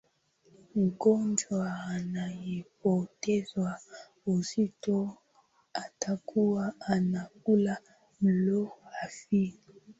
[0.75, 3.79] mgonjwa anayepoteza
[4.25, 5.17] uzito
[5.73, 7.77] atakuwa anakula
[8.21, 9.71] mlo hafifu